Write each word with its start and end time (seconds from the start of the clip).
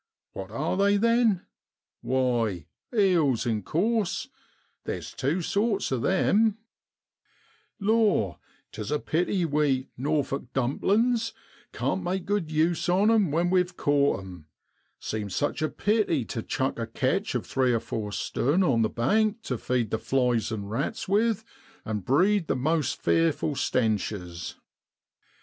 What 0.33 0.49
are 0.49 0.75
they, 0.77 0.97
then? 0.97 1.45
Why, 2.01 2.65
eels, 2.91 3.45
in 3.45 3.61
course. 3.61 4.29
Theer's 4.83 5.13
tew 5.13 5.43
sorts 5.43 5.91
o' 5.91 5.99
them. 5.99 6.57
66 7.77 7.77
AUGUST 7.77 7.79
JA 7.79 7.85
BROADLAND.' 7.85 8.01
Law, 8.01 8.39
'tis 8.71 8.89
a 8.91 8.97
pity 8.99 9.45
we 9.45 9.89
< 9.93 9.97
Norfolk 10.07 10.51
dumplins' 10.53 11.33
can't 11.71 12.01
make 12.01 12.25
good 12.25 12.49
use 12.49 12.89
on 12.89 13.11
'em 13.11 13.29
when 13.29 13.51
we've 13.51 13.77
caught 13.77 14.21
'em. 14.21 14.47
Seems 14.99 15.35
such 15.35 15.61
a 15.61 15.69
pity 15.69 16.25
to 16.25 16.41
chuck 16.41 16.79
a 16.79 16.87
catch 16.87 17.35
of 17.35 17.45
three 17.45 17.71
or 17.71 17.79
four 17.79 18.11
stun 18.11 18.63
on 18.63 18.81
the 18.81 18.89
bank 18.89 19.43
tu 19.43 19.55
feed 19.55 19.91
the 19.91 19.99
flies 19.99 20.51
an' 20.51 20.65
rats 20.65 21.07
with 21.07 21.45
an' 21.85 21.99
breed 21.99 22.49
most 22.49 22.99
fearful 22.99 23.53
stenches. 23.53 24.55